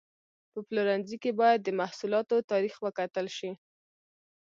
[0.51, 3.51] په پلورنځي کې باید د محصولاتو تاریخ وکتل شي.